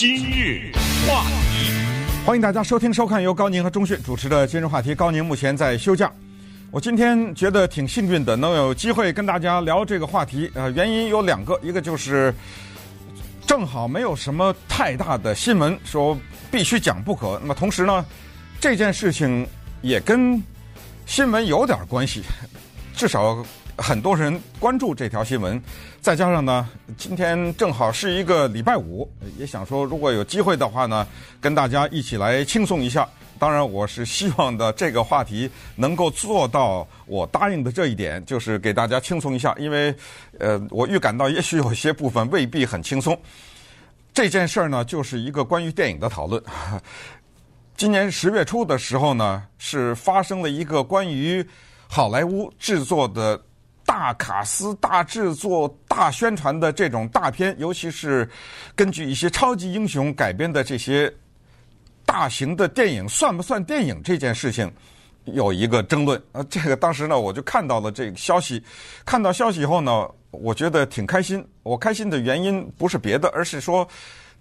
[0.00, 0.70] 今日
[1.08, 1.72] 话题，
[2.24, 4.94] 欢迎大家收听收看由高宁和钟迅主持的今日话题。
[4.94, 6.08] 高宁目前在休假，
[6.70, 10.48] 我今天觉得挺幸运的，能有机会跟大家聊这个话题。
[10.54, 12.32] 呃，原因有两个，一个就是
[13.44, 16.16] 正好没有什么太大的新闻说
[16.48, 17.36] 必须讲不可。
[17.40, 18.06] 那么同时呢，
[18.60, 19.44] 这件事情
[19.82, 20.40] 也跟
[21.06, 22.22] 新闻有点关系，
[22.94, 23.44] 至少。
[23.78, 25.60] 很多人关注这条新闻，
[26.00, 29.08] 再加上呢，今天正好是一个礼拜五，
[29.38, 31.06] 也想说如果有机会的话呢，
[31.40, 33.08] 跟大家一起来轻松一下。
[33.38, 39.54] 当然，我是希望的这个话题能够做到我答应的这一点，就是给大家轻松一下。
[39.60, 39.94] 因为，
[40.40, 43.16] 呃，我预感到也许有些部分未必很轻松。
[44.12, 46.42] 这件事儿呢，就是一个关于电影的讨论。
[47.76, 51.46] 今年十月初的时候呢，是发生了一个关于
[51.86, 53.40] 好莱坞制作的。
[53.88, 58.28] 大卡司、大制作、大宣传的这种大片，尤其是
[58.76, 61.10] 根据一些超级英雄改编的这些
[62.04, 64.70] 大型的电影，算不算电影这件事情
[65.24, 66.22] 有一个争论。
[66.32, 68.62] 呃，这个当时呢，我就看到了这个消息，
[69.06, 71.42] 看到消息以后呢，我觉得挺开心。
[71.62, 73.88] 我开心的原因不是别的，而是说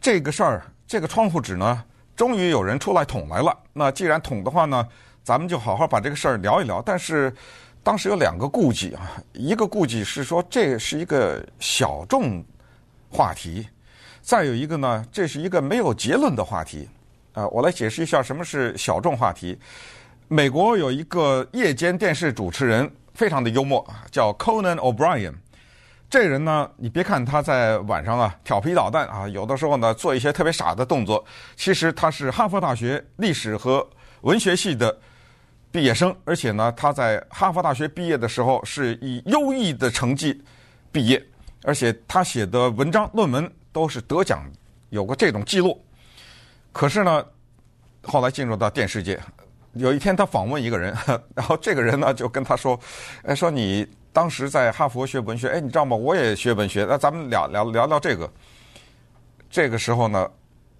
[0.01, 1.81] 这个事儿，这个窗户纸呢，
[2.17, 3.57] 终于有人出来捅来了。
[3.71, 4.85] 那既然捅的话呢，
[5.23, 6.81] 咱们就好好把这个事儿聊一聊。
[6.85, 7.33] 但是。
[7.87, 12.43] 当时有两个顾忌啊，一个顾忌是说这是一个小众
[13.09, 13.65] 话题，
[14.21, 16.89] 再有一个呢，这是一个没有结论的话题。
[17.31, 19.57] 啊，我来解释一下什么是小众话题。
[20.27, 25.35] 美国有一个夜间电视主持人，非常的幽默，叫 Conan O'Brien。
[26.09, 31.23] 这人呢，你别看他在晚上啊调皮捣蛋啊，有的时候呢做一些特别傻的动作，
[31.55, 33.87] 其实他是哈佛大学历史和
[34.23, 34.99] 文学系的。
[35.71, 40.41] 毕业生，而且呢，他在哈佛大学毕业的时候是以优异的成绩
[40.91, 41.23] 毕业，
[41.63, 44.49] 而且他写的文章论文都是得奖，
[44.89, 45.79] 有过这种记录。
[46.71, 47.25] 可是呢，
[48.03, 49.19] 后来进入到电视界，
[49.73, 50.95] 有一天他访问一个人，
[51.35, 52.79] 然后这个人呢就跟他说
[53.23, 55.95] ：“哎，说你当时在哈佛学文学，哎，你知道吗？
[55.95, 58.31] 我也学文学，那咱们聊聊聊聊这个。”
[59.49, 60.29] 这个时候呢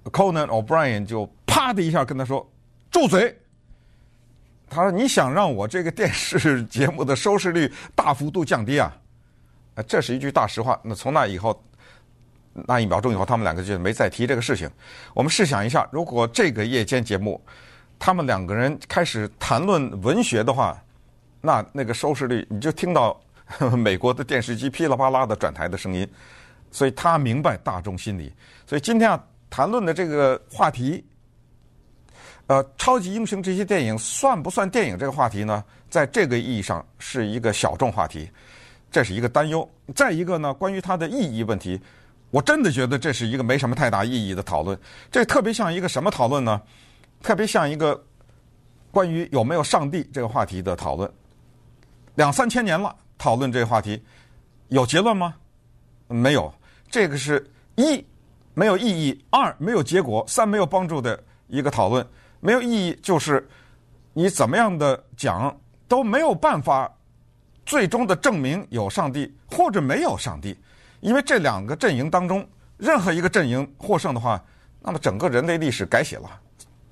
[0.06, 2.48] ，Conan O'Brien 就啪的一下跟他说
[2.90, 3.38] ：“住嘴！”
[4.70, 8.94] 他说：“你想让我这个电视 节目的收视率大幅度降低啊？”
[9.76, 10.80] 呃，这是一句大实话。
[10.84, 11.64] 那从那以后，
[12.54, 14.70] 那一秒钟以后，他们两个就没再提这个事情。
[15.14, 17.42] 我们试想一下，如果这个夜间节目，
[17.98, 20.78] 他们两个人开始谈论文学的话，
[21.42, 23.18] 那那个收视率，你就听到
[23.78, 26.08] 美国的电视机噼里啪啦的转台的声音。
[26.72, 28.34] 所以他明白大众心理。
[28.66, 31.06] 所以今天要谈论的这个话题。
[32.48, 34.98] 呃，超级英雄这些电影算不算电影？
[34.98, 38.30] 这个话题呢，在这个意义上是一个小众话题，
[38.90, 39.70] 这是一个担忧。
[39.94, 41.80] 再一个呢，关于它的意义问题，
[42.32, 44.80] 我真的觉得这是一个没什么太大意义的讨论。
[45.12, 46.62] 这特别像一个什么讨论呢？
[47.22, 48.02] 特别像一个
[48.92, 51.12] 关于有没有上帝这个话题的讨论。
[52.16, 54.02] 两三千年了，讨论这个话题，
[54.70, 55.36] 有结论吗？
[56.08, 56.54] 没有。
[56.90, 58.02] 这个是一
[58.54, 62.08] 没有意义，二没有结果，三没有帮助的一个讨论。
[62.40, 63.48] 没有意义，就是
[64.14, 65.56] 你怎么样的讲
[65.88, 66.92] 都没有办法
[67.66, 70.58] 最终的证明有上帝或者没有上帝，
[71.02, 74.42] 因为这两个阵营当中任何一个阵营获胜的话，
[74.82, 76.30] 那么整个人类历史改写了，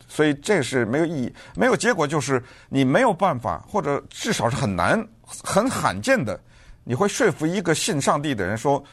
[0.08, 5.08] 所以这是没有意义，没有结果，就是你没有办法，或者至少是很难、
[5.44, 6.40] 很罕见的，
[6.84, 8.84] 你会说服一个信上帝的人说：“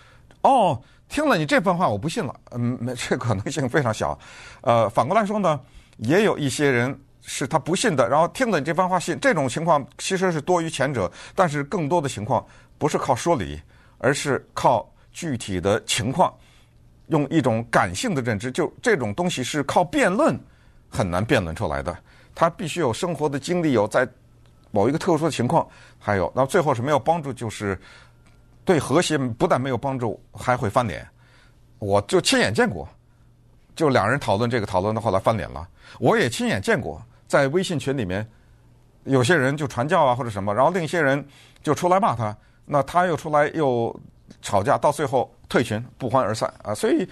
[0.42, 4.18] 哦，听了你这番话，我不信了。”嗯，这可能性非常小。
[4.60, 5.58] 呃，反过来说呢？
[5.98, 12.44] 也有一些人是他不信的，然后听了你这番话信，这种情况其实是多于前者，但是更多的情况
[12.78, 13.60] 不是靠说理，
[13.98, 16.34] 而是靠具体的情况，
[17.08, 20.38] 用一种感性的认知，就这种东西是靠辩论
[20.88, 21.96] 很难辩论出来的，
[22.34, 24.08] 他必须有生活的经历，有在
[24.70, 27.78] 某一个特殊的情况，还有，那最后是没有帮助，就是
[28.64, 31.06] 对和谐不但没有帮助，还会翻脸，
[31.78, 32.88] 我就亲眼见过。
[33.74, 35.66] 就两人讨论这个讨论的，后来翻脸了。
[35.98, 38.26] 我也亲眼见过，在微信群里面，
[39.04, 41.24] 有些人就传教啊或者什么，然后另一些人
[41.62, 43.94] 就出来骂他，那他又出来又
[44.40, 46.74] 吵架，到最后退群不欢而散啊。
[46.74, 47.08] 所以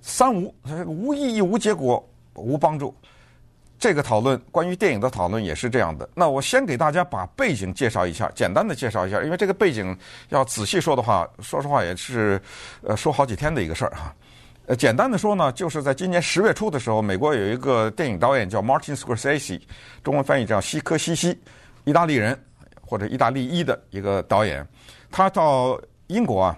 [0.00, 0.54] 三无，
[0.86, 2.94] 无意义、无结果、无帮助。
[3.76, 6.08] 这个讨论关于电影的讨论也是这样的。
[6.14, 9.96] 那我先给大家把背景介绍一下，简单的介绍一下，因为这个背景
[10.30, 12.40] 要仔细说的话，说实话也是
[12.82, 14.14] 呃说好几天的一个事儿哈。
[14.66, 19.60] 呃，简单的说呢，就是在今年十月初的时候，美国有一个电影导演叫 Martin Scorsese，
[20.02, 21.38] 中文翻译叫西科西西，
[21.84, 22.38] 意大利人
[22.80, 24.66] 或者意大利裔的一个导演，
[25.10, 26.56] 他到英国啊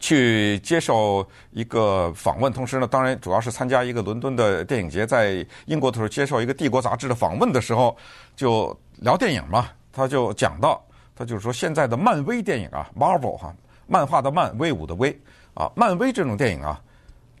[0.00, 7.96] 去接受一个访问，同时呢，当然主要是参加一个伦敦的电影节，在英国的时候接受一个帝国杂志的访问的时候，
[8.34, 10.84] 就聊电影嘛，他就讲到，
[11.14, 13.54] 他就是说现在的漫威电影啊，Marvel 哈，
[13.86, 15.16] 漫画的漫，威武的威
[15.54, 16.82] 啊，漫威这种电影啊，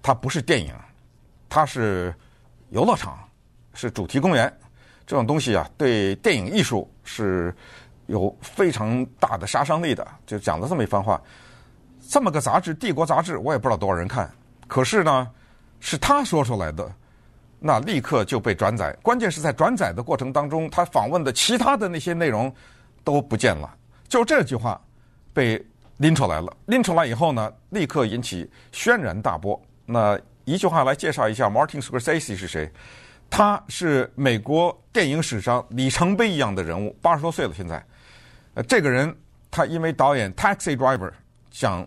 [0.04, 0.74] 它不是电影，
[1.48, 2.14] 它是
[2.68, 3.18] 游乐场，
[3.72, 4.54] 是主题公园，
[5.06, 7.56] 这种东西啊，对电影艺术是
[8.04, 11.18] 有非常大的杀伤力的，就讲了这么一番话。
[12.06, 14.30] 这么个杂志，《帝国杂志》，我也不知道多少人看。
[14.68, 15.26] 可是呢，
[15.80, 16.86] 是他说出来的，
[17.58, 18.94] 那立刻就被转载。
[19.00, 22.54] 关键是在转载的过程当中，他访问的其他的那些内容
[23.02, 23.74] 都不见了。
[24.06, 24.78] 就这句话
[25.32, 25.64] 被
[25.96, 29.58] 拎出来了，拎出来以后呢，立刻引起轩然大波。
[29.86, 32.70] 那一句话来介绍一下，Martin Scorsese 是谁？
[33.30, 37.84] 他是美国电影史上里程碑一样的人物，八十多岁了现在。
[38.54, 39.14] 呃，这个人
[39.50, 41.10] 他因为导演《Taxi Driver》
[41.50, 41.86] 讲。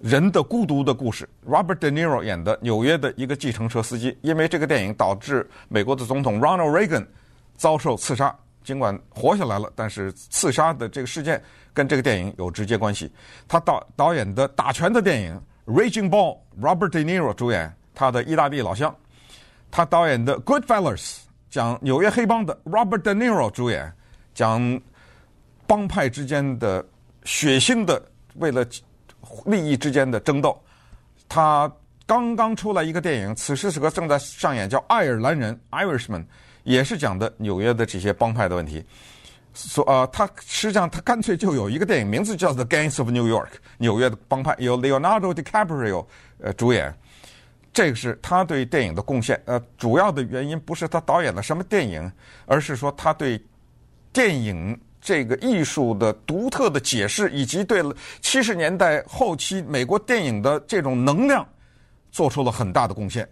[0.00, 7.06] 人的孤独的故事，Robert De Niro 演的纽约的一个计程车司机，因为这个电影导致美国的总统 Ronald Reagan
[7.56, 11.42] 遭受刺杀，尽管活下来了，但是刺杀的这个事件
[11.72, 13.10] 跟这个电影有直接关系。
[13.48, 15.34] 他导导演的打拳的电影
[15.66, 18.94] 《Raging Bull》，Robert De Niro 主演，他的意大利老乡。
[19.70, 21.00] 他导演的《Goodfellas》
[21.50, 23.92] 讲纽约黑帮的，Robert De Niro 主演，
[24.34, 24.80] 讲
[25.66, 26.84] 帮派之间的
[27.24, 28.02] 血腥的
[28.36, 28.64] 为了。
[29.46, 30.54] 利益之间的争斗，
[31.30, 31.70] 他
[32.06, 36.26] 刚刚出来一个电影，此时此刻正在上演，叫《爱尔兰人》（Irishman），
[36.62, 38.84] 也是讲的纽约的这些帮派的问题。
[39.54, 43.46] 说呃，他实际上他干脆就有一个电影名字叫《The Gangs of New York》，
[43.78, 46.04] 纽约的帮派，由 Leonardo DiCaprio
[46.40, 46.94] 呃主演。
[47.72, 49.40] 这个是他对电影的贡献。
[49.46, 52.12] 呃，主要的原因不是他导演了什么电影，
[52.46, 53.42] 而是说他对
[54.12, 54.78] 电影。
[55.06, 57.84] 这个艺术的独特的解释，以及对
[58.22, 61.46] 七十年代后期美国电影的这种能量，
[62.10, 63.28] 做出了很大的贡献，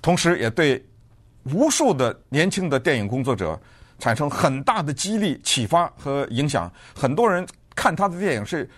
[0.00, 0.80] 同时也对
[1.52, 3.60] 无数的年轻的电影工作者
[4.00, 6.68] 产生很大的激励、启发和影响。
[6.92, 8.68] 很多人看他的电影是，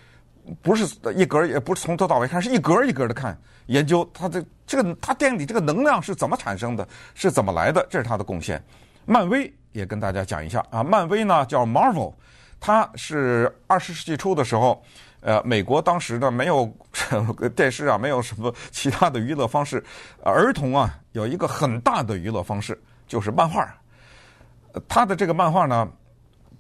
[0.60, 0.84] 不是
[1.14, 3.34] 一格，也不是从头到尾看，是一格一格的看，
[3.66, 8.62] 研究他的这个他电影里这个能量是怎么产生的，是怎么来的，这是他的贡献。
[9.06, 9.50] 漫威。
[9.72, 12.12] 也跟大家讲一下啊，漫威呢叫 Marvel，
[12.60, 14.84] 它是二十世纪初的时候，
[15.22, 16.70] 呃，美国当时呢没有
[17.56, 19.82] 电视啊，没有什么其他的娱乐方式，
[20.22, 22.78] 儿童啊有一个很大的娱乐方式
[23.08, 23.66] 就是漫画。
[24.88, 25.88] 它的这个漫画呢，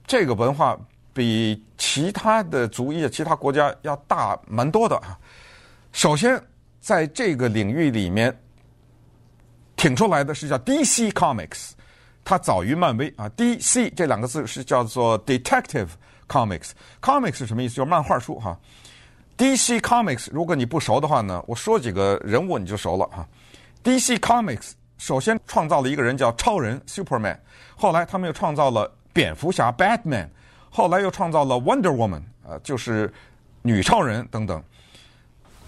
[0.06, 0.78] 这个文化
[1.12, 5.18] 比其他的族裔、其他国家要大蛮多的啊。
[5.92, 6.40] 首先
[6.80, 8.36] 在这个领域里面
[9.76, 11.72] 挺出来的是叫 DC Comics。
[12.24, 15.88] 它早于漫威啊，DC 这两个字是叫做 Detective
[16.28, 17.74] Comics，Comics 是什么意思？
[17.74, 18.56] 就是漫画书哈。
[19.36, 23.26] DC Comics 如果你不熟的话呢，我说几个人物你就熟了哈。
[23.82, 24.72] DC Comics
[25.02, 27.36] 首先创造了一个人叫超人 Superman，
[27.74, 30.28] 后来他们又创造了蝙蝠侠 Batman，
[30.70, 33.12] 后来又创造了 Wonder Woman，呃，就是
[33.62, 34.62] 女超人等等。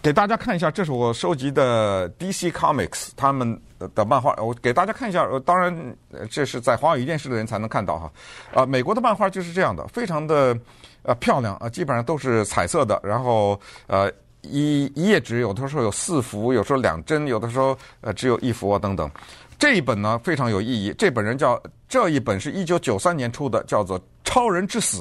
[0.01, 3.61] 给大家看一下，这是我收集的 DC Comics 他们
[3.97, 4.33] 的漫画。
[4.35, 5.97] 我给大家看一下，呃当然
[6.31, 8.13] 这是在华语电视的人才能看到哈。
[8.55, 10.57] 啊，美国的漫画就是这样的，非常的
[11.03, 13.01] 呃漂亮啊，基本上都是彩色的。
[13.03, 14.09] 然后呃
[14.51, 19.11] 一一页纸有的时候有四幅，有时候两帧，有的时候呃只有一幅啊等等。
[19.59, 25.01] 这一本呢非常有意义，这本人叫这一本是一九九三年出的，叫做《超人之死》。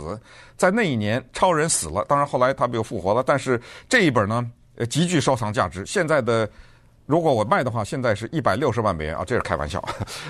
[0.55, 3.23] 在那一年，超人死了，当然后来他们又复活了。
[3.25, 4.51] 但是这一本呢。
[4.75, 5.85] 呃，极具收藏价值。
[5.85, 6.49] 现在的，
[7.05, 9.79] 如果我卖的话，现在是一百六十万美元啊，这是开玩笑。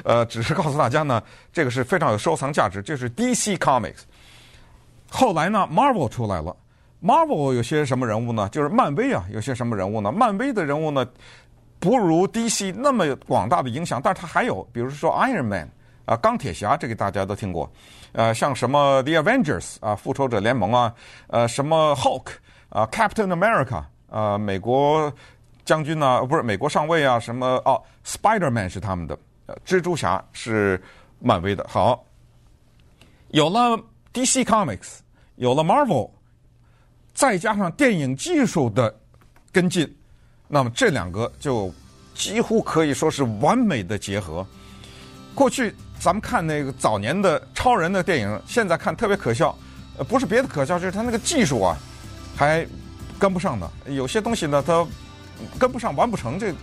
[0.03, 1.23] 呃，只是告诉大家呢，
[1.53, 2.81] 这个是非常有收藏价值。
[2.81, 4.01] 这是 DC Comics。
[5.09, 6.53] 后来呢，Marvel 出来了。
[7.03, 8.47] Marvel 有些什么人物呢？
[8.49, 10.11] 就是漫威啊，有些什么人物呢？
[10.11, 11.05] 漫威的人物呢，
[11.79, 15.69] 不如 DC 那么广大的影响，但是它还有，比如说 Iron Man
[16.05, 17.69] 啊，钢铁侠，这个大家都听过。
[18.13, 20.93] 呃，像什么 The Avengers 啊，复仇者联盟啊，
[21.27, 22.27] 呃，什么 Hulk
[22.69, 23.83] 啊，Captain America。
[24.09, 25.11] 呃，美国
[25.65, 26.21] 将军呢、啊？
[26.21, 27.19] 不是美国上尉啊？
[27.19, 27.59] 什么？
[27.65, 29.17] 哦，Spider-Man 是他们的，
[29.65, 30.79] 蜘蛛侠是
[31.19, 31.65] 漫威的。
[31.67, 32.05] 好，
[33.29, 33.75] 有了
[34.13, 34.99] DC Comics，
[35.37, 36.11] 有了 Marvel，
[37.13, 38.93] 再加上电影技术的
[39.51, 39.87] 跟进，
[40.47, 41.73] 那么这两个就
[42.13, 44.45] 几乎可以说是完美的结合。
[45.33, 49.57] 过去咱们看那个早年的超人的电影，现在看特别可笑。
[49.97, 51.77] 呃，不是别的可笑，就是他那个技术啊，
[52.35, 52.67] 还。
[53.19, 54.85] 跟不上的有些东西呢，他
[55.57, 56.53] 跟不上，完不成这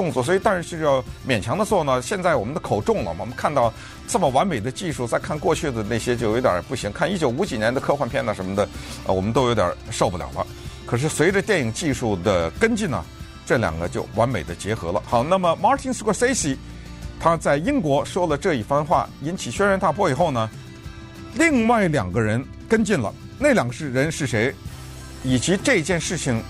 [0.00, 2.00] 动作，所以但是就要勉强的做呢。
[2.00, 3.70] 现在我们的口重了，我们看到
[4.08, 6.90] 这么完美的技术，再看过去的那些就有点不行。
[6.90, 8.66] 看一九五几年的科幻片呢什么的，
[9.04, 10.46] 呃，我们都有点受不了了。
[10.86, 13.04] 可是随着电影技术的跟进呢，
[13.44, 15.02] 这两个就完美的结合了。
[15.04, 16.56] 好，那么 Martin Scorsese
[17.20, 20.48] 他在英国说了这一番话，引起轩然大波以后呢，
[21.34, 24.54] 另外两个人跟进了，那两个是人是谁，
[25.22, 26.42] 以及这件事情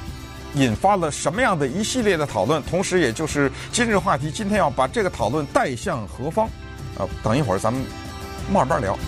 [0.54, 6.47] 引发了什么样的一系列的讨论，同时也就是今日话题，今天要把这个讨论带向何方？
[6.99, 7.83] 啊，等一会儿咱们
[8.52, 8.99] 慢慢聊。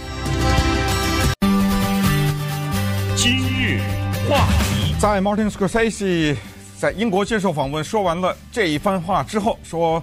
[3.16, 3.80] 今日
[4.28, 6.36] 话题，在 Martin Scorsese
[6.78, 10.02] 在英国接受访问，说完了这一番话之后，说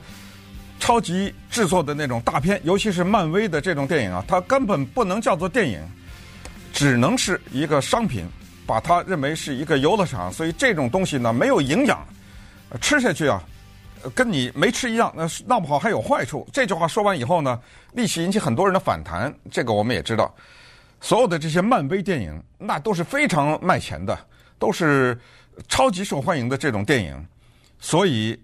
[0.80, 5.82] 超级制作的那种大片，尤其是漫威的这种电影啊，它根本不能叫做电影，
[6.72, 8.26] 只能是一个商品，
[8.70, 10.32] 把它认为是一个游乐场。
[10.32, 12.08] 所以这种东西呢，没有营养，
[12.80, 13.42] 吃下去啊，
[14.14, 15.12] 跟你没吃一样。
[15.18, 16.48] 那闹不好还有坏处。
[16.54, 17.60] 这句话说完以后呢，
[17.94, 19.34] 立即引起很多人的反弹。
[19.50, 20.32] 这个我们也知道。
[21.02, 24.16] 所有的这些漫威电影，那都是非常卖钱的，
[24.60, 25.20] 都是
[25.68, 27.26] 超级受欢迎的这种电影，
[27.80, 28.40] 所以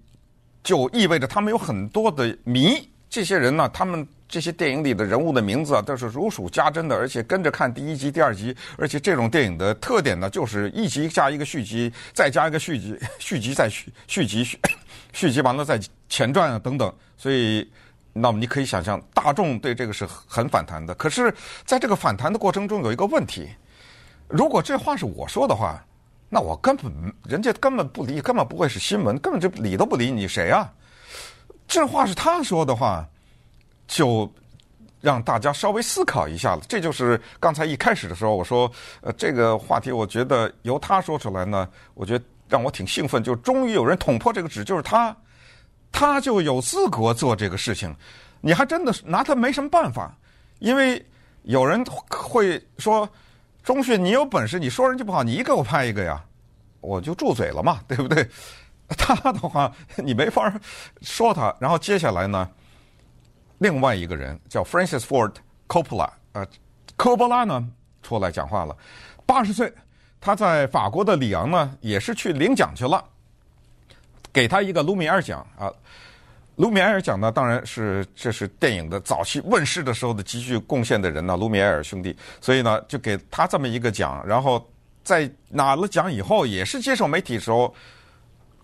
[0.63, 2.89] 就意味着他们有很多的迷。
[3.10, 8.54] 这些人呢，他们这些电影里的人物的名字啊，都是如数家珍的，而且跟着看第一集、第二集。
[8.77, 14.60] 而且这种电影的特点呢，就是一集加一个续集，再加一个续集， 续集再续续集续
[15.13, 17.72] 续集完了再前传啊等等，所以。
[18.18, 20.96] 那么你可以想象，大众对这个是很反弹的。
[20.96, 21.34] 可是，
[21.65, 23.50] 在这个反弹的过程中，有一个问题：
[24.30, 25.82] 如果这话是我说的话，
[26.30, 26.92] 那我根本
[27.24, 30.72] 人家根本不理，根本不会是新闻，根本就理都不理你谁啊？
[31.68, 33.06] 这话是他说的话，
[33.88, 34.32] 就
[35.01, 36.62] 让大家稍微思考一下了。
[36.68, 45.15] 这就是刚才一开始的时候我说，呃，这个话题，我觉得由他说出来呢，我觉得让我挺兴奋，就终于有人捅破这个纸，就是他。
[45.98, 47.96] 他就有资格做这个事情，
[48.42, 50.13] 你还真的拿他没什么办法，
[50.60, 51.01] 因为
[51.44, 53.08] 有人会说
[53.63, 56.22] ：“钟迅，你有本事，你说人家不好，你给我拍一个呀，
[56.82, 58.27] 我就住嘴了嘛，对不对？”
[58.98, 60.54] 他的话你没法
[61.01, 61.56] 说他。
[61.62, 62.50] 然后接下来呢，
[63.60, 65.34] 另外一个人叫 Francis Ford
[65.68, 66.46] Coppola，呃，
[66.96, 67.68] 科波拉呢
[68.02, 68.76] 出来讲话了，
[69.26, 69.72] 八十岁，
[70.20, 73.04] 他在法国的里昂呢也是去领奖去了。
[74.34, 75.72] 给他一个卢米埃尔奖啊，
[76.58, 84.22] 卢米埃尔奖呢，当然是这是电影的早期问世的时候的极具贡献的人呢，卢米埃尔兄弟，所以呢就给他这么一个奖。
[84.28, 84.70] 然后
[85.04, 87.74] 在拿了奖以后，也是接受媒体时候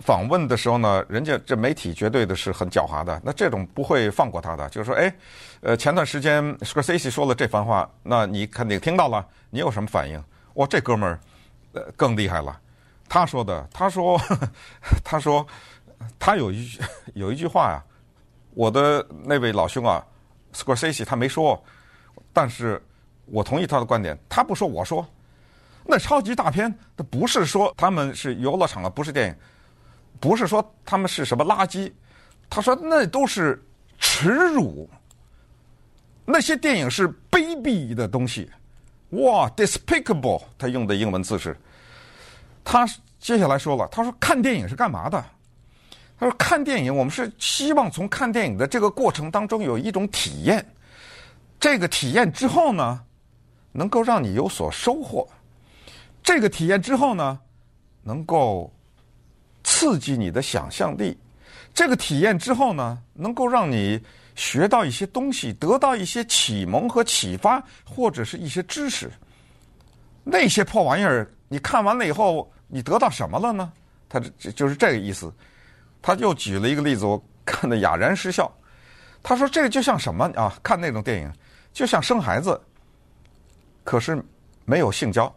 [0.01, 5.13] 访问的时候呢，人家这媒体绝对的是很狡猾的，那这种不会放过他的，就是说，哎，
[5.62, 10.22] 呃，前段时间 Scorsese 说了这番话，那你肯定听到了，你有什么反应？
[10.55, 11.20] 哇，这哥们儿
[11.74, 12.60] 呃更厉害了。
[13.08, 14.20] 他说的，他说，
[15.03, 15.46] 他说，
[16.17, 16.70] 他有一
[17.13, 17.84] 有一句话呀，
[18.53, 20.03] 我的那位老兄啊
[20.53, 21.62] ，Scorsese 他没说，
[22.34, 22.81] 但是
[23.25, 24.17] 我同意他的观点。
[24.27, 25.05] 他不说，我说，
[25.86, 29.36] 那超级大片，他不是说他们是游乐场啊，不是电影，
[30.22, 31.92] 不是说他们是什么垃圾。
[32.50, 33.62] 他说那都是
[33.98, 34.90] 耻辱，
[36.24, 38.50] 那些电影是卑鄙的东西。
[39.10, 41.58] 哇，despicable，他用的英文字是。
[42.63, 42.86] 他
[43.20, 45.24] 接下来说了，他说看电影是干嘛的？
[46.20, 50.63] 他说看电影，我们是希望从看电影的这个过程当中有一种体验，
[51.60, 53.01] 这个体验之后呢，
[53.72, 55.28] 能够让你有所收获，
[56.22, 57.40] 这个体验之后呢，
[58.04, 58.72] 能够
[59.74, 61.18] 刺激你的想象力，
[61.74, 64.00] 这个体验之后呢，能够让你
[64.36, 69.10] 学到一些东西，得到一些启蒙和启发，或者是一些知识。
[70.25, 71.32] 那些破玩意儿。
[71.48, 73.72] 你看完了以后，你得到什么了呢？
[74.08, 75.34] 他这就是这个意思。
[76.01, 78.51] 他又举了一个例子，我看得哑然失笑。
[79.24, 80.54] 他说：“这就像什么啊？
[80.62, 81.32] 看那种电影，
[81.74, 82.60] 就像生孩子，
[83.84, 84.22] 可是
[84.66, 85.34] 没有性交，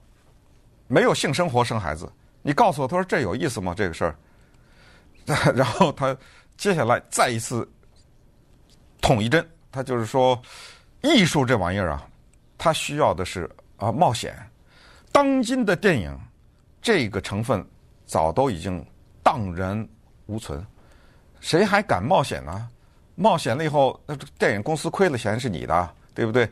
[0.86, 2.10] 没有性生活生孩子。
[2.42, 3.72] 你告诉我，他说这有意思吗？
[3.74, 4.14] 这个事儿。
[5.54, 6.16] 然后他
[6.56, 7.68] 接下来再一次
[9.00, 10.40] 捅一针，他就是说，
[11.02, 12.06] 艺术这玩意儿啊，
[12.58, 14.36] 它需要的是啊冒险。”
[15.10, 16.18] 当今的电影，
[16.82, 17.64] 这个成分
[18.04, 18.84] 早都已经
[19.22, 19.88] 荡然
[20.26, 20.64] 无存，
[21.40, 22.68] 谁还敢冒险呢？
[23.14, 26.50] 冒险了以后，那电影公司亏了钱是你的，对不对？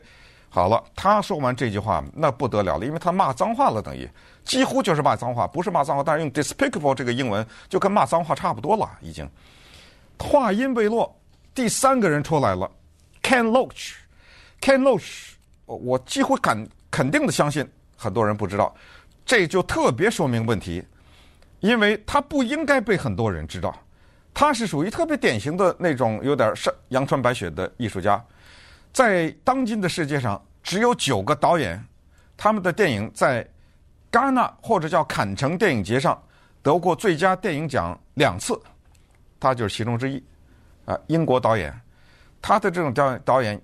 [0.49, 4.09] 好了，他说完这句话，那不得了了，因为他骂脏话了，等于
[4.43, 9.27] 几乎就是骂脏话，不是骂脏话，但是用 despicable 这个英文就跟骂脏话差不多了，已经。
[10.19, 11.13] 话音未落，
[11.53, 12.69] 第三个人出来了
[13.21, 15.31] ，Ken Loach，Ken Loach，
[15.65, 17.67] 我我几乎敢肯定的相信。
[17.95, 18.75] 很多人不知道，
[19.25, 20.83] 这就特别说明问题，
[21.61, 23.73] 因为他不应该被很多人知道。
[24.33, 28.23] 他是属于特别典型的那种有点是阳春白雪的艺术家，
[28.91, 31.81] 在当今的世界上，只有九个导演，
[32.35, 33.47] 他们的电影在
[34.13, 36.21] 戛纳或者叫坎城电影节上
[36.61, 38.57] 得过最佳电影奖两次，
[39.39, 40.23] 他就是其中之一。
[40.85, 41.73] 啊，英国导演，
[42.41, 43.61] 他的这种导演导演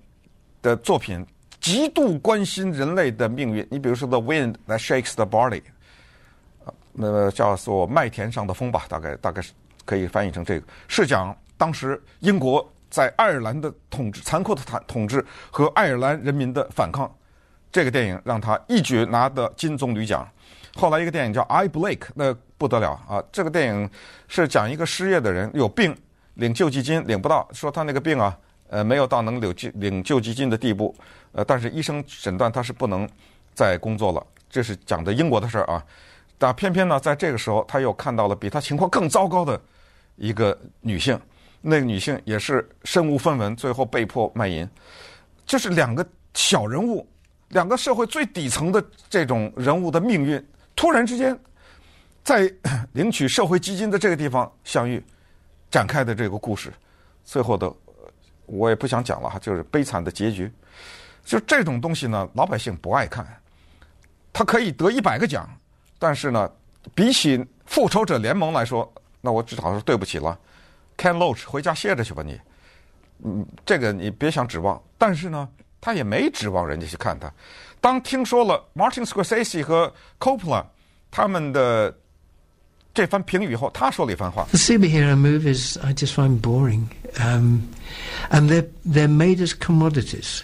[0.60, 1.24] 的作品
[1.60, 3.66] 极度关心人类的命运。
[3.70, 5.60] 你比如说《The Wind That Shakes the Barley》，
[6.64, 9.52] 啊，那么叫做麦田上的风吧，大概大概是
[9.84, 17.08] 可以翻译成这个，是讲当时英国在爱尔兰的统治残酷的统统治和爱尔兰人民的反抗。
[17.70, 20.28] 这个电影让他一举拿得金棕榈奖。
[20.74, 23.22] 后来一个电影叫《I Blake》，那不得了啊！
[23.32, 23.90] 这个电影
[24.28, 25.96] 是讲一个失业的人有病。
[26.34, 30.94] 领救济金领不到，说他那个病啊，呃，没有到能领救领救济金的地步，
[31.32, 33.06] 呃，但是医生诊断他是不能
[33.52, 34.26] 再工作了。
[34.48, 35.84] 这是讲的英国的事儿啊，
[36.38, 39.60] 但偏偏呢，在这个时候，他又看到了比他情况更糟糕的
[40.16, 41.20] 一个女性，
[41.60, 44.66] 那个女性也是身无分文，最后被迫卖淫。
[45.44, 47.06] 就是两个小人物，
[47.48, 50.42] 两个社会最底层的这种人物的命运，
[50.80, 51.38] 突然之间
[52.24, 52.50] 在
[52.92, 55.04] 领取社会基金的这个地方相遇。
[55.70, 56.72] 展开的这个故事，
[57.22, 57.70] 最后的
[58.46, 60.50] 我也不想讲了哈，就是悲惨的结局。
[61.22, 63.24] 就这种东西呢，老百姓不爱看。
[64.32, 65.46] 他可以得一百个奖，
[65.98, 66.50] 但是呢，
[66.94, 70.36] 比起《复仇者联盟》来说，那我只好说对不起了。
[70.96, 72.40] Ken Loach，回家歇着去吧你。
[73.22, 74.82] 嗯，这个你别想指望。
[74.96, 75.46] 但是呢，
[75.81, 77.31] 他也没指望人家去看他。
[77.81, 80.65] 当听说了 Martin Scorsese 和 Coppola
[81.11, 81.95] 他们的。
[82.93, 84.47] 这番评语以后，他说了一番话。
[84.51, 86.87] The superhero movies I just find boring,
[87.17, 87.63] um,
[88.29, 90.43] and they're they're made as commodities.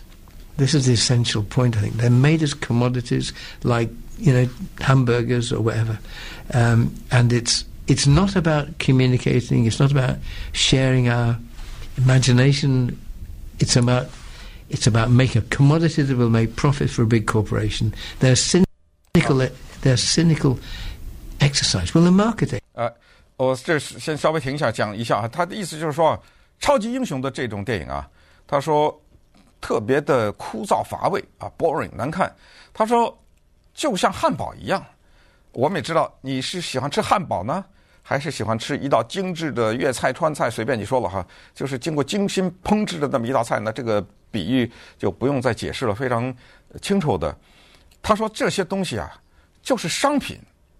[0.57, 1.93] This is the essential point, I think.
[1.95, 3.31] They're made as commodities,
[3.63, 3.89] like
[4.19, 4.49] you know
[4.81, 5.97] hamburgers or whatever.
[6.53, 9.65] Um, and it's it's not about communicating.
[9.65, 10.17] It's not about
[10.51, 11.39] sharing our
[11.95, 12.99] imagination.
[13.59, 14.07] It's about
[14.70, 17.92] it's about making a commodity that will make profit for a big corporation.
[18.20, 18.66] They're cynical.
[19.82, 20.58] They're cynical
[21.40, 22.92] exercise well the marketing 呃，
[23.36, 26.22] 我这先稍微停一下讲一下啊，他的意思就是说，
[26.58, 28.08] 超级英雄的这种电影啊，
[28.46, 28.94] 他说
[29.60, 32.34] 特别的枯燥乏味啊，boring 难看。
[32.74, 33.16] 他说
[33.74, 34.84] 就像汉堡一样，
[35.52, 37.64] 我们也知道你是喜欢吃汉堡呢，
[38.02, 46.34] 还是喜欢吃一道精致的粤菜、川菜，随便你说了哈，就是经过精心烹制的那么一道菜呢，这个比喻就不用再解释了，非常
[46.80, 47.36] 清楚的。
[48.02, 49.10] 他说这些东西啊，
[49.62, 50.38] 就是商品。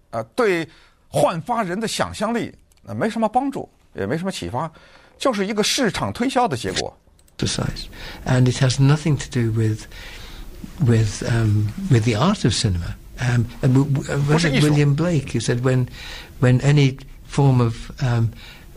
[0.09, 0.65] 啊，对
[1.09, 2.49] 焕发人的想象力，
[2.85, 4.71] 啊没什么帮助，也没什么启发，
[5.17, 6.97] 就是一个市场推销的结果。
[7.37, 7.87] Precise,
[8.25, 9.85] and it has nothing to do with
[10.79, 12.95] with um with the art of cinema.
[13.19, 13.45] Um,
[14.29, 15.89] was it William Blake who said when
[16.39, 18.31] when any form of um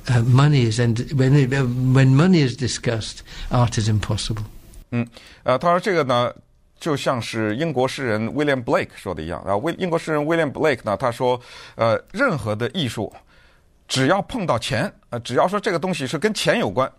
[0.09, 1.49] uh, money is and when
[1.95, 4.43] when money is discussed, art is impossible.
[4.91, 5.07] 嗯，
[5.43, 6.33] 呃，他说这个呢。
[6.81, 11.39] 就像是英国诗人 William Blake 说的一样啊，威英国诗人 William Blake 呢，他说，
[11.75, 13.13] 呃，任何的艺术，
[13.87, 16.91] 只要碰到钱，呃，只要说这个东西是跟钱有关，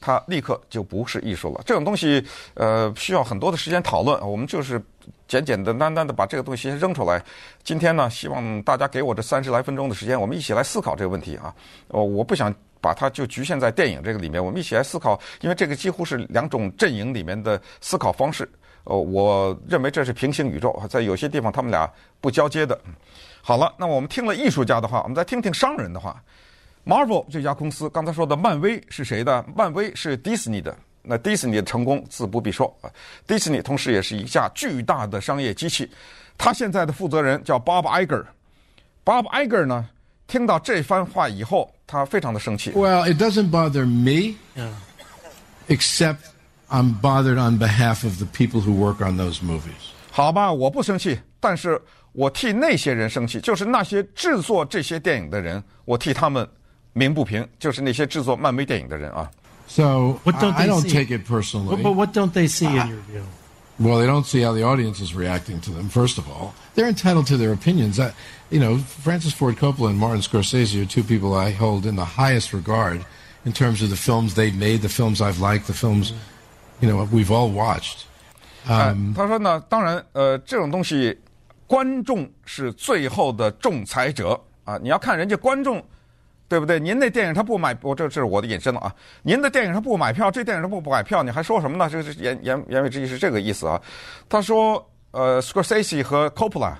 [0.00, 1.62] 它立刻就不是艺术了。
[1.64, 2.20] 这种东西，
[2.54, 4.20] 呃，需要很多的时间讨论。
[4.28, 4.82] 我们就是
[5.28, 7.22] 简简单单的把这个东西先扔出来。
[7.62, 11.54] 今天呢，希望大家给我这三十来分钟的时间，我们一起来思考这个问题啊。
[11.86, 18.48] 呃，我不想把它就局限在电影这个里面，我们一起来思考，因为这个几乎是两种阵营里面的思考方式。
[18.84, 22.78] 哦，我认为这是平行宇宙，在有些地方他们俩不交接的。
[23.42, 26.22] 好了，那我们听了艺术家的话，我们再听听商人的话。
[26.86, 29.44] Marvel 这家公司刚才说的漫威是谁的？
[29.54, 30.74] 漫威是 Disney 的。
[31.02, 32.88] 那 Disney 的成功自不必说啊
[33.26, 35.90] ，，Disney 同时也是一架巨大的商业机器。
[36.38, 38.24] 他现在的负责人叫 Bob Iger。
[39.04, 39.88] Bob Iger 呢，
[40.27, 42.71] 听到这番话以后，他非常的生气。
[42.71, 44.37] Well, it doesn't bother me,
[45.67, 46.17] except.
[46.69, 49.91] I'm bothered on behalf of the people who work on those movies.
[50.09, 51.79] 好吧，我不生气，但是
[52.13, 56.49] 我替那些人生气，就是那些制作这些电影的人，我替他们
[56.93, 59.29] 鸣不平，就是那些制作漫威电影的人啊。
[59.67, 60.89] So what don't I, I don't see?
[60.89, 61.75] take it personally.
[61.75, 63.23] But, but what don't they see in your view?
[63.79, 65.89] Well, they don't see how the audience is reacting to them.
[65.89, 67.99] First of all, they're entitled to their opinions.
[67.99, 68.13] I,
[68.50, 72.04] you know, Francis Ford Coppola and Martin Scorsese are two people I hold in the
[72.04, 73.04] highest regard
[73.44, 76.12] in terms of the films they made, the films I've liked, the films.
[76.12, 76.18] Mm-hmm.
[76.80, 78.04] You know, we've all watched.
[78.68, 81.18] Um, 他说呢，当然，呃，这种东西，
[81.66, 84.78] 观众是最后的仲裁者啊。
[84.80, 85.84] 你要看人家观众，
[86.48, 86.78] 对不对？
[86.78, 88.94] 您那电影他不买，我这这是我的引申了啊。
[89.22, 91.90] 您的电影他不买票，这电影他不不买票，你还说什么呢？
[91.90, 93.80] 这是言言言外之意是这个意思啊。
[94.28, 96.74] 他说，呃，Scorsese 和 Coppola，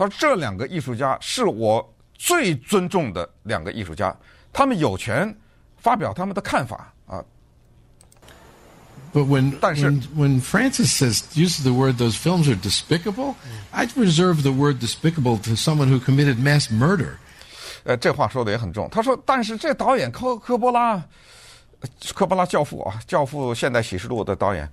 [0.00, 4.16] 他说这两个艺术家是我最尊重的两个艺术家，
[4.50, 5.36] 他们有权
[5.76, 7.22] 发表他们的看法啊。
[9.12, 13.34] But when, 但是- when when Francis says uses the word those films are despicable,
[13.74, 17.16] I'd reserve the word despicable to someone who committed mass murder.
[17.84, 18.88] 呃，这话说的也很重。
[18.90, 20.92] 他说，但是这导演科科波拉，
[21.80, 24.66] 呃科波拉教父啊，教父现代启示录的导演，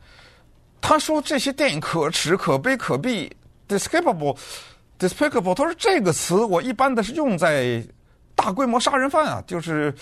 [0.79, 3.35] 他说这些电影可耻、可悲、可避
[4.98, 5.54] ，despicable，despicable。
[5.54, 7.84] 他说这个词我一般的是用在
[8.34, 9.94] 大规模杀人犯啊，就是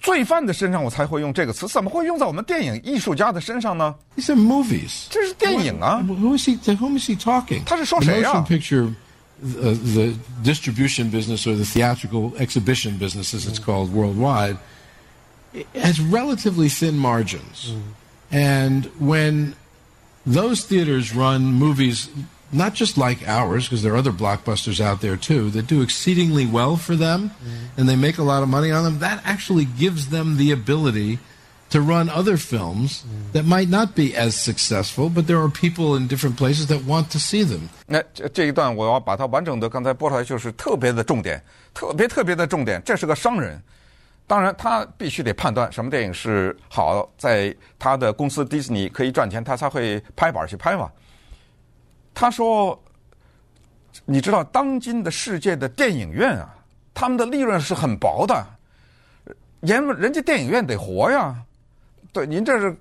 [0.00, 3.94] 罪犯的身上，我才会用这个词，怎么会用在我们电影艺术家的身上呢？
[4.16, 5.06] These are movies.
[5.10, 6.00] 这是电影啊！
[6.06, 6.56] Who is he?
[6.64, 7.64] To whom is he talking?
[7.64, 8.34] 他是说 the 谁啊？
[8.34, 8.94] motion picture,
[9.42, 14.58] uh, the distribution business or the theatrical exhibition business, as it's called worldwide,
[15.52, 17.74] it has relatively thin margins.
[18.30, 19.54] And when
[20.24, 22.08] those theaters run movies,
[22.52, 26.46] not just like ours, because there are other blockbusters out there too that do exceedingly
[26.46, 27.30] well for them,
[27.76, 29.00] and they make a lot of money on them.
[29.00, 31.18] That actually gives them the ability
[31.70, 36.06] to run other films that might not be as successful, but there are people in
[36.06, 37.68] different places that want to see them.
[37.86, 41.42] 那这这一段我要把它完整的刚才播出来，就是特别的重点，
[41.74, 42.80] 特别特别的重点。
[42.84, 43.60] 这是个商人，
[44.28, 50.88] 当然他必须得判断什么电影是好，在他的公司迪士尼可以赚钱，他才会拍板去拍嘛。
[52.13, 52.81] 他说
[54.05, 56.49] ：“你知道，当今的世界的电影院啊，
[56.93, 58.45] 他们的利润是很薄的，
[59.59, 61.35] 人人家电影院得活呀。
[62.13, 62.75] 对，您这是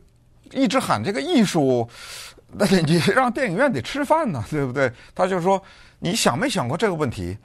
[0.50, 1.88] 一直喊这个艺术。
[2.52, 4.92] ”那你让电影院得吃饭呢，对不对？
[5.14, 5.62] 他就说
[6.00, 7.38] ：“你想没想过这个问题？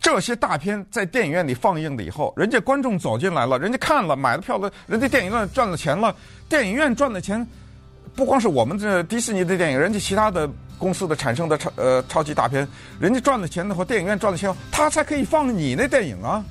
[0.00, 6.14] 这些大片在电影院里放映了以后，人家观众走进来了，人家看了，买了票了，人家电影院赚了钱了。
[6.48, 7.46] 电影院赚的钱，
[8.16, 12.66] 不光是我们这迪士尼的电影，人家其他的公司的产生的超呃超级大片，
[12.98, 16.42] 人家赚了钱的话，电影院赚了钱，他才可以放你那电影啊。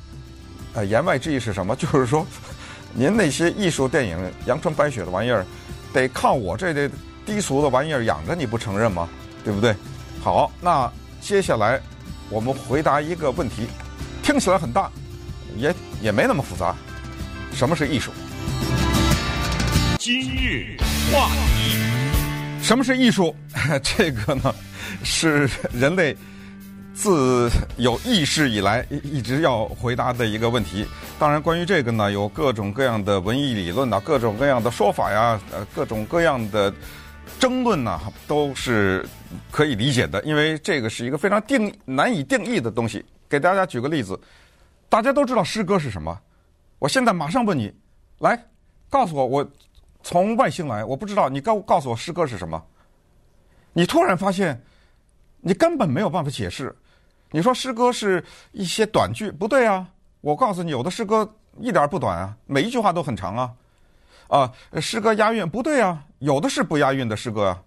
[0.76, 1.76] 呃，言外之意是什么？
[1.78, 2.26] 就是说，
[2.94, 5.46] 您那些艺术电影阳春白雪的玩意儿，
[5.92, 6.90] 得靠我这得。”
[7.26, 9.10] 低俗的玩意儿养着你不承认吗？
[9.44, 9.76] 对不对？
[10.22, 10.88] 好，那
[11.20, 11.82] 接下来
[12.30, 13.66] 我们回答一个问题，
[14.22, 14.92] 听起来很大，
[15.58, 15.74] 也
[16.04, 16.76] 也没那么复杂。
[17.52, 18.12] 什么是艺术？
[20.06, 20.78] 今日
[21.12, 22.62] 话题。
[22.62, 23.36] 什么是艺术？
[23.82, 24.54] 这个呢，
[25.04, 26.16] 是人类
[26.94, 30.86] 自有意识以来一直要回答的一个问题。
[31.18, 36.72] 当然，关于这个呢，有各种各样的文艺理论啊，各种各样的说法呀，呃，各种各样的。
[37.40, 39.04] 争论呢，都是
[39.50, 43.04] 可以理解的，因为这个是一个非常定难以定义的东西。
[43.28, 44.20] 给大家举个例子，
[44.88, 46.16] 大家都知道诗歌是什么？
[46.78, 47.74] 我现在马上问你，
[48.20, 48.40] 来
[48.88, 49.52] 告诉我，我
[50.06, 52.64] 从外星来，我不知道，你告告诉我诗歌是什么？
[53.74, 54.62] 你突然发现，
[55.42, 56.74] 你根本没有办法解释。
[57.32, 59.88] 你说诗歌是一些短句，不对啊！
[60.22, 61.28] 我告诉你，有的诗歌
[61.60, 63.52] 一点不短啊，每一句话都很长啊。
[64.28, 67.64] 啊，诗歌押韵不对啊，有的是不押韵的诗歌啊。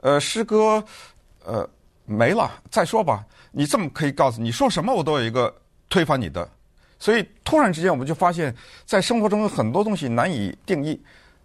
[0.00, 0.82] 呃，诗歌，
[1.44, 1.68] 呃，
[2.06, 3.22] 没了，再说吧。
[3.52, 5.54] 你这么可以告诉你说什么，我都有一个
[5.90, 6.48] 推翻你的。
[6.98, 10.98] 所以突然之间，我们就发现，在生活中有很多东西难以定义。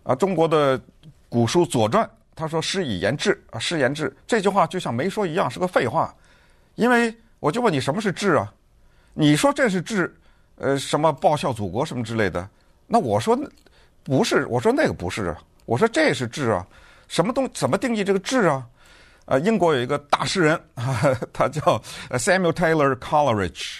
[0.04, 0.80] 啊，中国的
[1.28, 6.13] 古书《左传》，他说“师以言志”，啊，“师言志”这句话就像没说一样，是个废话。
[6.76, 8.54] 因为我就问你，什么是志啊？
[9.13, 10.16] 你说这是志，
[10.58, 12.48] 呃，什么报效祖国什么之类的？
[12.88, 13.38] 那我说。
[14.06, 16.68] 不是，我说那个不是啊，我说这是志啊，
[17.08, 18.68] 什么东怎么定义这个志啊？
[19.28, 20.62] 呃，英国有一个大诗人，
[21.32, 23.78] 他叫 Samuel Taylor Coleridge，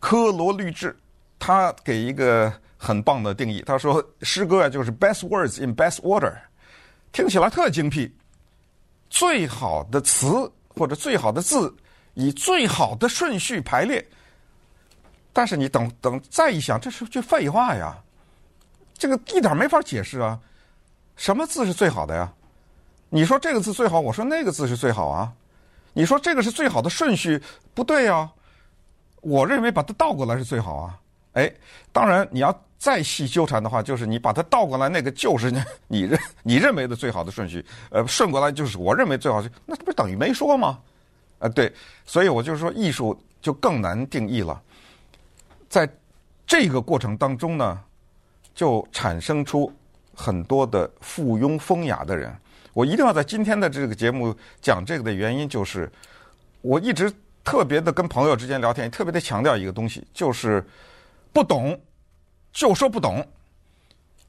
[0.00, 0.98] 科罗律治，
[1.38, 2.52] 他给一个
[2.84, 6.34] 很棒的定义，他说诗歌啊就是 best words in best order，
[7.12, 8.12] 听起来特精辟，
[9.08, 11.74] 最好的词或者最好的字
[12.12, 14.06] 以最好的顺序排列，
[15.32, 17.96] 但是你等等再一想，这是句废话呀。
[18.96, 20.38] 这个一点没法解释啊！
[21.16, 22.32] 什么字是最好的呀？
[23.08, 25.32] 你说这个字最好，我说那个字是最好啊。
[25.92, 27.40] 你说这个是最好的顺序，
[27.74, 28.30] 不对啊。
[29.20, 30.98] 我认为把它倒过来是最好啊。
[31.32, 31.52] 哎，
[31.92, 32.52] 当然你要
[32.84, 37.64] 再细纠缠的话，就是你把它倒过来，那个就是你你认 你认为的最好的顺序。
[37.88, 40.78] 呃，顺过来就是我认为最好的，那这不是等于没说吗？
[41.38, 41.72] 啊，对，
[42.04, 44.60] 所以我就是说，艺术就更难定义了。
[45.70, 45.88] 在
[46.46, 47.80] 这个过程当中呢。
[48.56, 49.68] 就产生出
[50.14, 52.32] 很多的附庸风雅的人。
[52.72, 55.90] 我一定要在今天的这个节目讲这个的原因，就是
[56.60, 60.64] 我一直特别的跟朋友之间聊天，特别的强调一个东西，就是
[61.32, 61.76] 不懂
[62.54, 63.22] 就说不懂，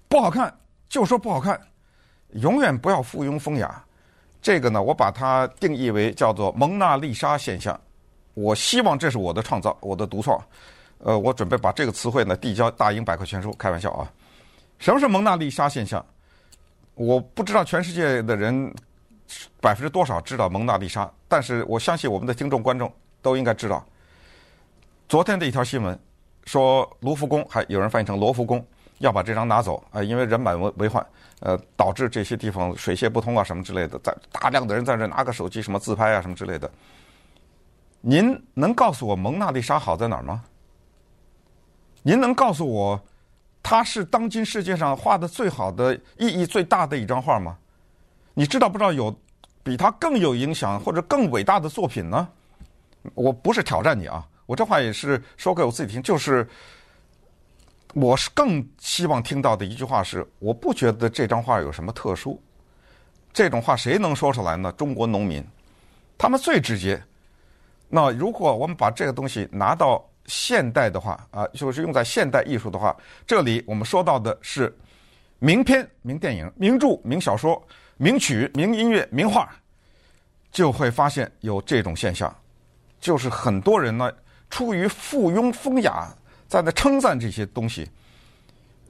[0.09, 0.53] 不好看
[0.89, 1.57] 就说不好看，
[2.31, 3.81] 永远不要附庸风雅。
[4.41, 7.79] 这个呢，我把它定义为叫做蒙娜丽莎现象。
[8.33, 10.37] 我希望这是我的创造，我的独创。
[10.97, 14.11] 呃，我准备把这个词汇呢递交大英百科全书，开玩笑啊。
[14.79, 16.03] 什么是蒙娜丽莎现象？
[16.95, 18.73] 我不知道全世界的人
[19.61, 23.85] 百分之多少知道蒙娜丽莎，但是我相信我们的听众观众都应该知道。
[25.07, 25.97] 昨天的一条新闻
[26.45, 28.65] 说，卢浮宫还有人翻译成罗浮宫
[28.99, 31.05] 要把这张拿走啊，因为人满为为患，
[31.41, 36.69] 呃，导致这些地方水泄不通啊什么之类的，在大量的人在这拿个手机什么自拍啊什么之类的。
[38.01, 40.43] 您能告诉我蒙娜丽莎好在哪儿吗？
[42.03, 43.01] 您能告诉我，
[43.63, 47.57] 它是当今世界上画的最好的、意义最大的一张画吗？
[48.35, 49.13] 你知道不知道有
[49.63, 52.27] 比它更有影响或者更伟大的作品呢？
[53.15, 56.47] 我不是挑战你啊，我这话也是说给我自己听，就是
[57.93, 62.41] 我是更希望听到的一句话是：我不觉得这张画有什么特殊。
[63.33, 64.71] 这种话谁能说出来呢？
[64.73, 65.43] 中国农民，
[66.17, 67.01] 他们最直接。
[67.89, 72.95] 那如果我们把这个东西拿到现代的话啊，就是用在现代艺术的话，
[73.27, 74.73] 这里我们说到的是
[75.39, 77.61] 名篇、名电影、名著、名小说、
[77.97, 79.53] 名曲、名音乐、名画，
[80.51, 82.33] 就会发现有这种现象，
[82.99, 84.11] 就是很多人呢
[84.55, 86.07] 出于附庸风雅，
[86.47, 87.85] 在那称赞这些东西。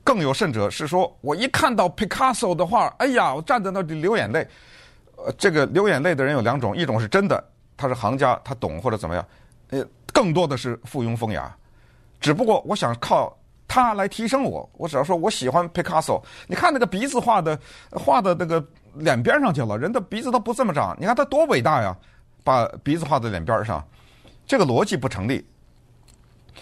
[0.04, 4.48] 更有甚者是说，我一看到 Picasso 的画，哎呀，我站在那里流眼泪。
[5.16, 7.44] 呃，这个流眼泪的人有两种，一种是真的，
[7.76, 9.26] 他是行家，他懂或者怎么样。
[9.72, 11.52] 呃，更多的是附庸风雅，
[12.20, 13.36] 只不过我想靠
[13.68, 14.70] 他来提升我。
[14.78, 21.98] 我只要说我喜欢 Picasso，你看那个鼻子画的画的那个脸边上去了，人的鼻子都不这么长，你看他多伟大呀！
[22.44, 23.84] 把鼻子画在脸边上，
[24.46, 25.44] 这个逻辑不成立。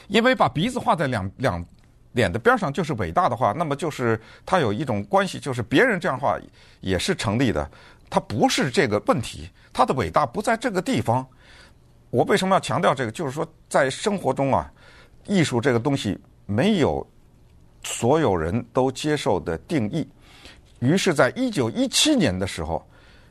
[0.08, 1.66] 因为把鼻子画在两两
[2.14, 6.38] 脸的边上就是伟大的话，那么就是他有一种关系，就是别人这样画
[6.82, 7.70] 也是成立的。
[8.10, 11.26] 他不是这个问题，他的伟大不在这个地方。
[12.12, 13.12] 我为什么要强调这个？
[13.12, 14.72] 就是说，在生活中啊，
[15.26, 17.04] 艺术这个东西没有
[17.84, 20.08] 所有人都接受的定义。
[20.78, 22.88] 于是，在一九一七年的时候，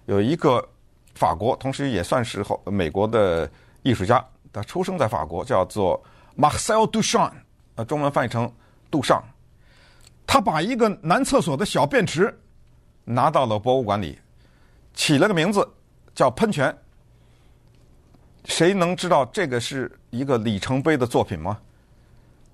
[0.07, 0.68] 有一个
[1.14, 3.48] 法国，同时也算是后美国的
[3.83, 6.03] 艺术家，他出生在法国，叫做
[6.37, 7.33] Marcel Duchamp，
[7.77, 8.53] 呃，中文翻译成
[8.90, 9.23] 杜尚。
[10.27, 12.35] 他把一个男厕所的小便池
[13.05, 14.18] 拿到了博物馆里，
[14.95, 15.68] 起了个名字
[16.14, 16.75] 叫喷泉。
[18.45, 21.59] 谁能知道这个是一个里程碑的作品吗？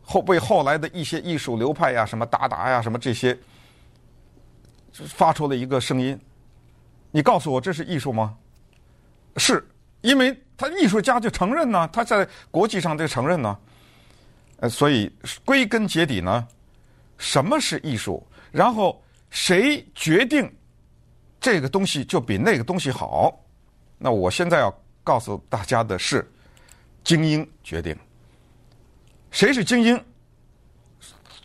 [0.02, 3.38] 后为后来的一些艺术流派呀，什么达达呀，什么这些，
[4.92, 6.18] 发出了一个声音。
[7.10, 8.36] 你告诉我这是艺术吗？
[9.36, 9.66] 是，
[10.00, 13.58] 因为他艺术家就承认呢，他在国际上就承认呢。
[14.58, 15.12] 呃，所以
[15.44, 16.46] 归根结底呢，
[17.16, 18.26] 什么是艺术？
[18.52, 20.48] 然后谁决定
[21.40, 23.38] 这个东西就比那个东西好？
[23.98, 24.72] 那我现在要。
[25.04, 26.30] 告诉大家的是，
[27.02, 27.96] 精英决定。
[29.30, 30.04] 谁是精英？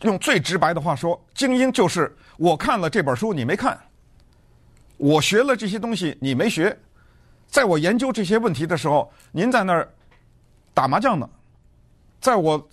[0.02, 3.74] 用最直白的话说，精英就是我看了这本书，你没看；
[4.98, 6.78] 我学了这些东西，你没学。
[7.46, 9.90] 在我研究这些问题的时候，您在那儿
[10.74, 11.26] 打麻将呢。
[12.20, 12.68] 在我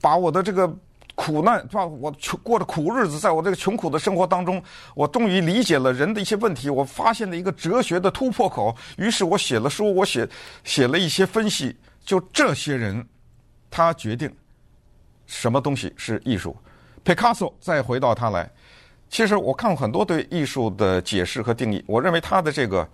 [0.00, 0.72] 把我的这个。
[1.16, 1.84] 苦难，是吧？
[1.84, 4.62] 我穷过的苦日子，在我这个穷苦的生活当中，
[4.94, 8.74] 我终于理解了人的一些问题，我发现了一个哲学的突破口。
[8.96, 10.26] 于是我写了书，我写
[10.64, 11.76] 写了一些分析。
[12.02, 13.06] 就这些人，
[13.70, 14.34] 他决定
[15.26, 16.56] 什么东西是艺术。
[17.04, 18.50] Picasso 再回到他来，
[19.10, 22.88] 其实我看过很多对艺术的解释和定义，我认为他的这个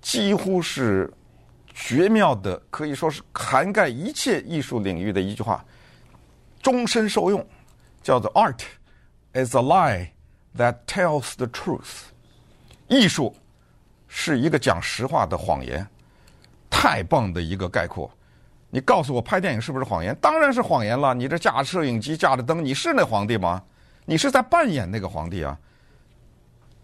[0.00, 1.12] 几乎是
[1.74, 5.62] 绝妙的，可以说是涵盖一切艺术领域的一句话。
[6.62, 7.46] 终身受用，
[8.02, 8.60] 叫做 “Art
[9.32, 10.08] is a lie
[10.56, 12.04] that tells the truth”。
[12.88, 13.34] 艺术
[14.08, 15.86] 是一个讲实话的谎言，
[16.68, 18.10] 太棒的一个概括。
[18.68, 20.16] 你告诉我，拍电影是不是谎言？
[20.20, 21.12] 当然是谎言了。
[21.14, 23.62] 你这架摄影机，架着灯，你是那皇帝吗？
[24.04, 25.58] 你是在扮演那个皇帝啊？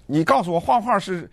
[0.07, 1.31] 你告诉我，画画是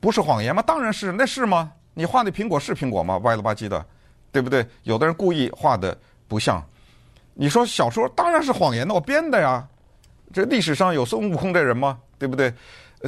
[0.00, 0.62] 不是谎言吗？
[0.62, 1.72] 当然是，那是吗？
[1.94, 3.18] 你画的苹果是苹果吗？
[3.18, 3.84] 歪了吧唧的，
[4.30, 4.66] 对不对？
[4.84, 6.64] 有的人故意画的不像。
[7.40, 9.64] 你说小说当然是谎言，那我编的呀。
[10.32, 11.96] 这历史上有孙悟空这人吗？
[12.18, 12.52] 对不对？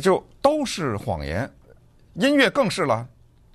[0.01, 1.51] 就都是谎言。
[2.15, 3.05] 音乐更是了，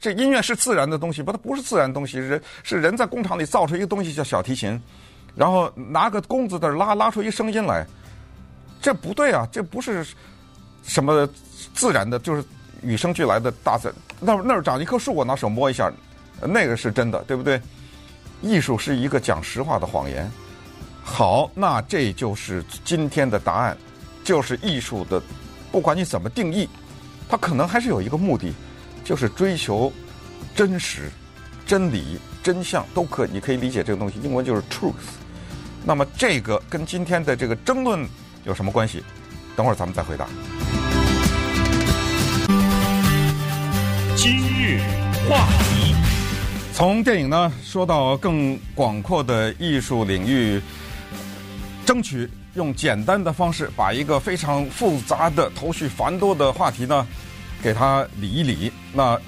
[0.02, 2.18] 这音乐是自然的东西，不，它不是自然的东西。
[2.18, 4.78] 人是人在工厂里造出一个东西叫小提琴，
[5.34, 7.88] 然后拿个弓子在这拉，拉出一声音来，
[8.82, 9.48] 这不对啊！
[9.50, 10.06] 这不是
[10.84, 11.26] 什么
[11.74, 12.44] 自然的，就是
[12.84, 13.96] 与生俱来的大自然。
[14.20, 15.90] 那那儿长一棵树，我拿手摸一下，
[16.42, 17.62] 那个是真的，对不对？
[18.42, 20.30] 艺术是一个讲实话的谎言。
[21.08, 23.78] 好，那这就是今天的答案，
[24.24, 25.22] 就是艺术的，
[25.72, 26.68] 不管你怎么定义，
[27.30, 28.52] 它可能还是有一个目的，
[29.04, 29.94] 就是追求
[30.56, 31.10] 真实、
[31.65, 34.94] 真理、真相都可以，你可以理解这个东西，英文就是 truth。
[35.86, 38.06] 那么这个跟今天的这个争论
[38.44, 39.02] 有什么关系？
[39.56, 40.28] 等会儿咱们再回答。
[44.18, 44.82] 今日
[45.30, 45.96] 话题，
[46.74, 50.60] 从电影呢说到更广阔的艺术领域，
[51.86, 57.06] 争取用简单的方式把一个非常复杂的、头绪繁多的话题呢，
[57.62, 58.71] 给它理一理。
[58.91, 59.19] 那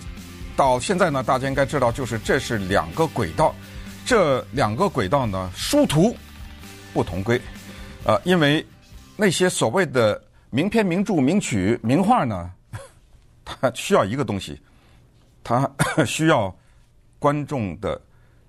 [0.56, 3.54] 到现在呢，大家应该知道，就是这是两个轨道，
[4.06, 6.16] 这两个轨道呢殊途
[6.94, 7.40] 不同归。
[8.04, 8.66] 呃，因为
[9.16, 12.52] 那些所谓的名篇、名著、名曲、名画呢，
[13.46, 14.60] 它需要一个东西。
[15.44, 15.70] 它
[16.06, 16.54] 需要
[17.20, 18.02] 观众的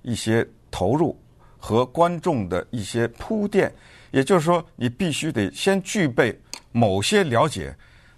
[0.03, 1.17] 一些投入
[1.57, 3.73] 和观众的一些铺垫，
[4.11, 6.39] 也就是说，你必须得先具备
[6.73, 7.75] 某些了解，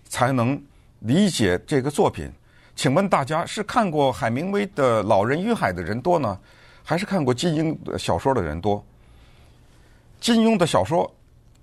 [0.09, 0.61] 才能
[1.00, 2.31] 理解这个作品。
[2.74, 6.38] 请问大家是看过海明威的《老人与海》的人多呢，
[6.83, 8.85] 还是看过金庸的小说的人多？
[10.20, 11.12] 金庸的小说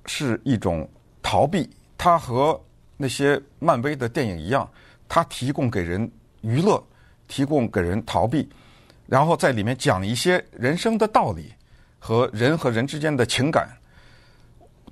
[0.05, 0.89] 是一种
[1.21, 2.59] 逃避，它和
[2.97, 4.69] 那些漫威的电影一样，
[5.07, 6.11] 它提供给人
[6.41, 6.83] 娱乐。
[7.29, 8.47] 提供给人逃避，
[9.05, 11.51] 然后在里面讲一些人生的道理
[11.99, 13.67] 和人和人之间的情感。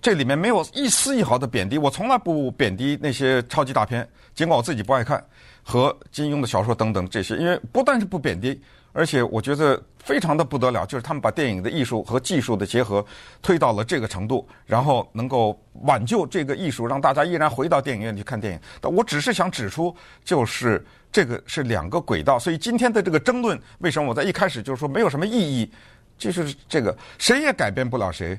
[0.05, 5.25] 这里面没有一丝一毫的贬低，我从来不贬低那些超级大片，尽管我自己不爱看
[5.63, 8.61] 和金庸的小说等等这些，因为不但是不贬低，
[8.93, 13.03] 而且我觉得非常的不得了，就是他们把电影的艺术和技术的结合
[13.41, 18.59] 推到了这个程度，然后能够挽救这个艺术，让大家依然回到电影院去看电影。
[18.79, 20.85] 但我只是想指出，就是。
[21.11, 25.71] 这个是两个轨道，所以今天的这个争论，为什么我在一开始就是说没有什么意义？
[26.15, 28.37] 就是这个谁也改变不了谁。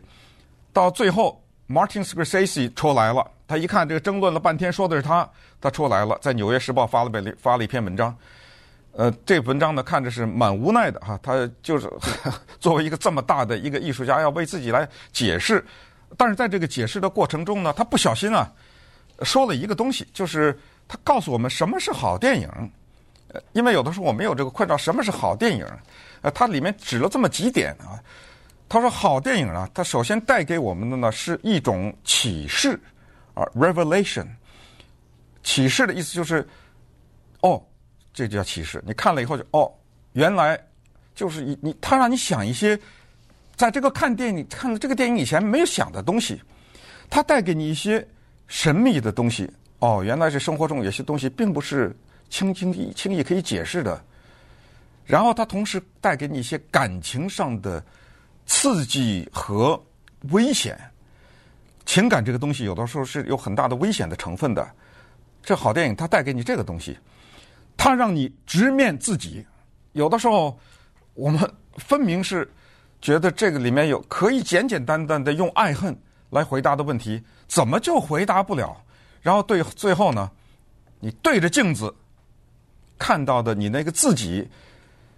[0.73, 5.29] 到最后，Martin Scorsese 出来了，他一看这个争论了半天，说的是他，
[5.61, 8.17] 他出来了，在《纽约时报》发了篇发了一篇文章。
[8.93, 11.91] 呃，这文章呢看着是蛮无奈的哈，他就是
[12.61, 15.65] 作为一个这么大的一个艺术家，要为自己来解释，
[16.17, 18.51] 但是在这个解释的过程中呢，他不小心啊
[19.23, 20.59] 说了一个东西，就是。
[20.89, 22.49] 他告诉我们什么是好电影，
[23.33, 25.67] 呃，因为有的时候我没有这个困扰，什么是好电影？
[26.21, 27.99] 呃，它里面指了这么几点啊。
[28.69, 32.79] 他说好电影啊，它首先带给我们的呢是一种启示
[33.35, 34.27] 啊，revelation。
[35.43, 36.47] 启示的意思就是，
[37.43, 37.63] 哦，
[38.13, 38.83] 这就叫启示。
[38.85, 39.73] 你看了以后就哦，
[40.15, 40.61] 原来
[41.15, 42.77] 就是你你，他让你想一些，
[43.55, 46.43] 在这个看电影看了这个电影以前没有想的东西，
[47.09, 48.07] 他带给你一些
[48.49, 49.49] 神秘的东西。
[49.79, 51.95] 哦，原来是生活中有些东西并不是
[52.29, 54.03] 轻轻易轻易可以解释的。
[55.05, 57.81] 然后它同时带给你一些感情上的
[58.47, 59.81] 刺激和
[60.31, 60.79] 危险。
[61.85, 64.67] 情感这个东西有的时候是有很大的危险的成分的。
[65.43, 66.99] 这好电影它带给你这个东西，
[67.77, 69.47] 它让你直面自己。
[69.93, 70.59] 有的时候
[71.15, 72.51] 我们分明是
[73.01, 75.97] 觉得这个里面有可以简简单单的用爱恨
[76.31, 78.77] 来回答的问题，怎么就回答不了？
[79.23, 80.31] 然后对最后呢，
[80.99, 81.95] 你对着镜子
[82.99, 84.49] 看到的你那个自己，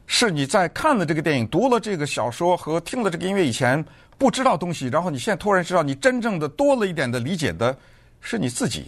[0.08, 3.84] 是你在看了这个电影、读了这个小说和听了这个音乐以前
[4.18, 7.78] 不知道东西，然后你现在突然知道，你真正的多了一点的理解的
[8.20, 8.86] 是你自己。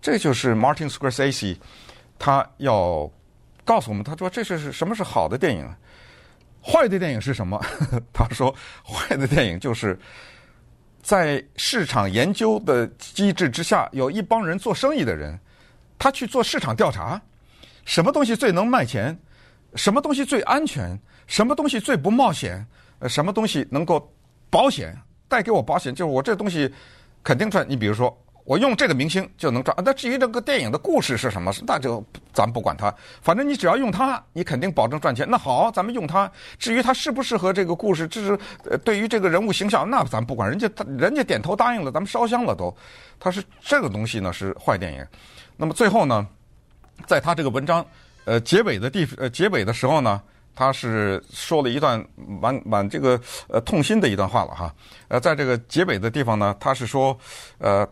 [0.00, 1.56] 这就是 Martin Scorsese
[2.18, 3.10] 他要
[3.64, 5.68] 告诉我们，他说这是是什么是好的电影，
[6.62, 7.60] 坏的电影是什么？
[8.14, 9.98] 他说坏的电影就是。
[11.04, 15.36] 在市场研究的机制之下，有一帮人做生意的人，
[15.98, 17.20] 他去做市场调查，
[17.84, 19.18] 什么东西最能卖钱，
[19.74, 22.66] 什么东西最安全，什么东西最不冒险，
[22.98, 24.12] 呃，什么东西能够
[24.50, 24.96] 保险，
[25.28, 26.72] 带给我保险，就是我这东西
[27.22, 27.64] 肯定赚。
[27.68, 28.16] 你比如说。
[28.44, 32.92] 我用这个明星就能赚，那至于这个电影的故事是什么，那就咱不管它。
[33.20, 35.24] 反正你只要用它，你肯定保证赚钱。
[35.30, 36.28] 那好，咱们用它。
[36.58, 38.36] 至于它适不适合这个故事，这是
[38.68, 40.50] 呃对于这个人物形象，那咱不管。
[40.50, 42.76] 人家他人家点头答应了，咱们烧香了都。
[43.20, 45.06] 他是这个东西呢是坏电影。
[45.56, 46.26] 那么最后呢，
[47.06, 47.86] 在他这个文章
[48.24, 50.22] 呃结尾的地呃结尾的时候呢，
[50.54, 54.74] 他是说了一段蛮蛮这个呃痛心的一段话了哈。
[55.08, 57.16] 呃，在这个结尾的地方呢，他是说
[57.58, 57.88] 呃。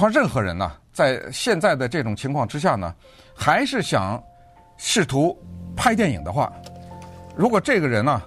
[0.00, 2.94] 他：“任何人呢，在现在的这种情况之下呢，
[3.34, 4.22] 还是想
[4.76, 5.36] 试图
[5.74, 6.52] 拍电影的话，
[7.34, 8.22] 如果这个人呢，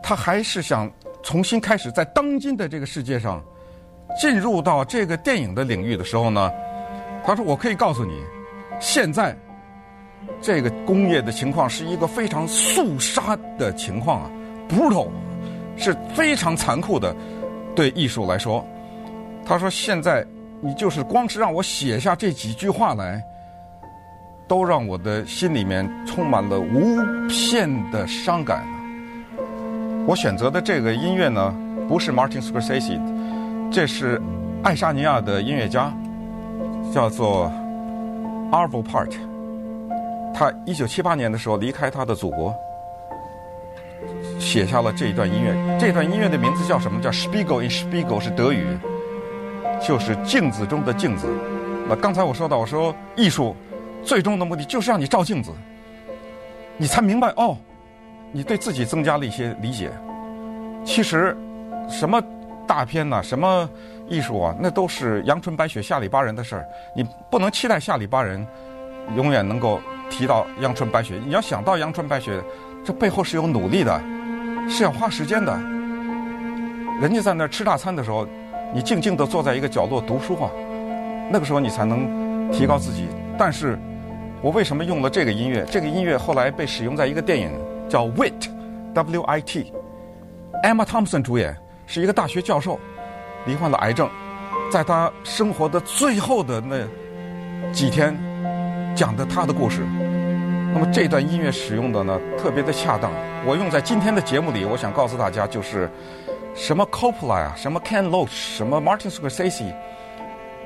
[0.00, 0.88] 他还是想
[1.24, 3.42] 重新开始在当今的这个世界上
[4.16, 6.52] 进入到这个电影的领域的时候呢，
[7.26, 8.22] 他说：‘我可以告诉你，
[8.82, 9.34] 现在
[10.42, 14.30] 这个工业的情况是一个非常肃杀的情况啊
[14.68, 15.08] ，brutal，
[15.76, 17.16] 是非常残酷的，
[17.74, 18.62] 对艺术来说。’
[19.46, 20.26] 他说：‘现在。’
[20.64, 23.20] 你就是光是让我写下这几句话来，
[24.46, 28.64] 都让我的心里面充满了无限的伤感。
[30.06, 31.52] 我选择的这个音乐呢，
[31.88, 33.00] 不是 Martin Scorsese，
[33.72, 34.22] 这是
[34.62, 35.92] 爱沙尼亚的音乐家，
[36.94, 37.52] 叫做
[38.52, 39.12] Arvo Part。
[40.34, 42.54] 他一九七八年的时候离开他的祖国，
[44.38, 45.78] 写下了这一段音乐。
[45.78, 47.00] 这段音乐的名字叫什么？
[47.00, 48.66] 叫《Spiegel in Spiegel》，是德语，
[49.80, 51.26] 就是镜子中的镜子。
[51.88, 53.56] 那刚才我说到，我说艺术
[54.02, 55.50] 最终的目的就是让你照镜子，
[56.76, 57.56] 你才明白哦，
[58.32, 59.90] 你对自己增加了一些理解。
[60.84, 61.36] 其实，
[61.88, 62.22] 什么
[62.66, 63.68] 大片呐、什么
[64.08, 66.66] 艺术啊，那都是阳春白雪、下里巴人的事儿。
[66.94, 68.46] 你不能期待下里巴人
[69.16, 69.80] 永远能够
[70.10, 71.20] 提到阳春白雪。
[71.24, 72.42] 你要想到阳春白雪，
[72.84, 74.02] 这背后是有努力的，
[74.68, 75.58] 是要花时间的。
[77.00, 78.26] 人家在那儿吃大餐的时候，
[78.74, 80.50] 你静静地坐在一个角落读书啊。
[81.30, 83.08] 那个时候你才能提高自己。
[83.38, 83.78] 但是，
[84.42, 85.64] 我为什么用了这个音乐？
[85.70, 87.50] 这个音乐后来被使用在一个电影
[87.88, 88.40] 叫《Wit》
[88.92, 92.78] ，W-I-T，Emma Thompson 主演，是一个大学教授，
[93.46, 94.08] 罹患了癌症，
[94.70, 96.86] 在他生活的最后的那
[97.72, 98.16] 几天，
[98.94, 99.80] 讲的他的故事。
[100.74, 103.12] 那么这段音乐使用的呢，特别的恰当。
[103.44, 105.90] 我用在今天的节目里，我想告诉大家，就是
[106.54, 109.74] 什么 Coppola 啊，什么 Ken Loach，什么 Martin Scorsese。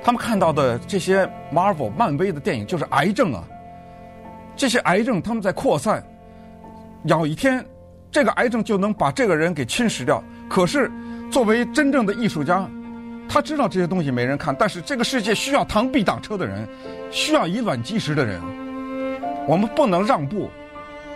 [0.05, 3.43] 他们看到的这些 Marvel 漫威的电影就是癌症啊，
[4.55, 6.01] 这些癌症他们在扩散，
[7.03, 7.64] 有一天
[8.12, 10.22] 这个癌症就能把这个人给侵蚀掉。
[10.49, 10.89] 可是
[11.31, 12.68] 作为真正的艺术家，
[13.29, 16.66] 他知道这些东西没人看，但是这个世界需要螳臂挡车的人，
[17.11, 18.41] 需要以卵击石的人，
[19.47, 20.51] 我们不能让步。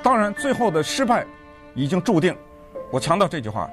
[0.02, 1.26] 当然，最后的失败
[1.74, 2.34] 已经注定。
[2.90, 3.68] 我强调这句话，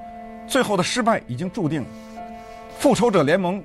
[0.48, 1.86] 最后的失败已经注定。
[2.78, 3.64] 复仇者联盟。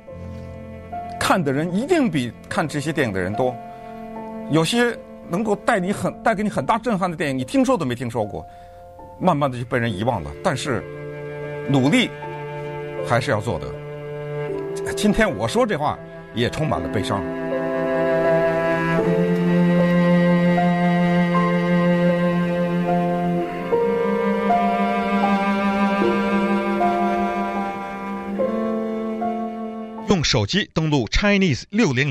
[1.21, 3.55] 看的人一定比看这些电影的人多，
[4.51, 4.95] 有些
[5.29, 8.45] 能够带你很带给你很大震撼的电影，你听说都没听说过，
[9.21, 10.33] 慢慢的就被人遗忘了。
[10.43, 10.83] 但是
[11.69, 12.11] 努力
[13.07, 13.67] 还是要做的。
[14.97, 15.99] 今天我说这话
[16.35, 17.23] 也充满了悲伤。
[30.09, 32.11] 用手机登录 Chinese 六零零。